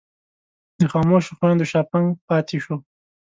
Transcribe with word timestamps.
د 0.79 0.81
خاموشو 0.91 1.35
خویندو 1.37 1.69
شاپنګ 1.71 2.07
پاتې 2.27 2.57
شو. 2.63 2.75